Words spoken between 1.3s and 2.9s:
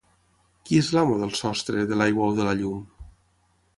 sostre, de l’aigua o de la llum?